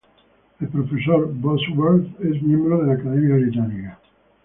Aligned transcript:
El 0.59 0.67
profesor 0.69 1.31
Bosworth 1.31 2.07
es 2.21 2.41
miembro 2.41 2.79
de 2.81 2.87
la 2.87 2.93
Academia 2.93 3.35
Británica. 3.35 3.99